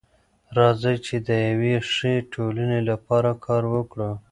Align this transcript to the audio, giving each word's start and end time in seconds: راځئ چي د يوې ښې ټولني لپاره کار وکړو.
راځئ 0.57 0.97
چي 1.05 1.15
د 1.27 1.29
يوې 1.49 1.75
ښې 1.91 2.13
ټولني 2.33 2.79
لپاره 2.89 3.29
کار 3.45 3.63
وکړو. 3.73 4.11